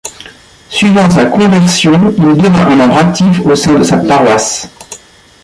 [0.71, 4.67] Suivant sa conversion, il devint un membre actif au sein de sa paroisse.